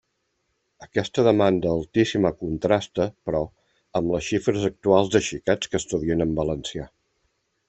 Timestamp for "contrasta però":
2.39-3.43